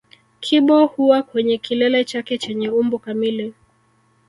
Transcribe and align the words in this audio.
Kibo 0.39 0.85
huwa 0.85 1.23
kwenye 1.23 1.57
kilele 1.57 2.05
chake 2.05 2.37
chenye 2.37 2.69
umbo 2.69 2.97
kamili 2.99 3.53